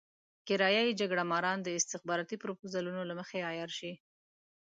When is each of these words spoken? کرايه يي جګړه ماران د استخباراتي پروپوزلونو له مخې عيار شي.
کرايه 0.47 0.81
يي 0.87 0.91
جګړه 1.01 1.23
ماران 1.31 1.59
د 1.61 1.67
استخباراتي 1.79 2.35
پروپوزلونو 2.43 3.01
له 3.09 3.13
مخې 3.19 3.37
عيار 3.49 3.71
شي. 3.77 3.93